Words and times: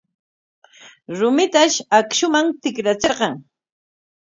Rumitash 1.19 1.77
akshuman 1.99 2.45
tikrachirqan. 2.61 3.33